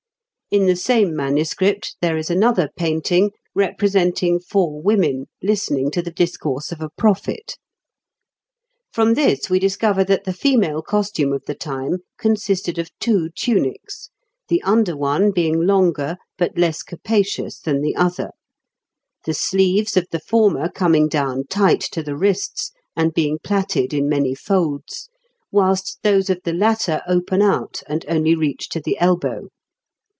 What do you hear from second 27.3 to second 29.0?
out, and only reach to the